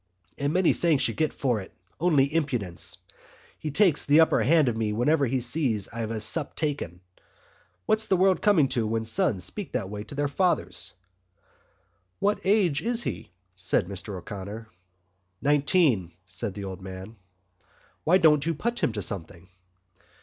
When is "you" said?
1.07-1.13, 18.47-18.55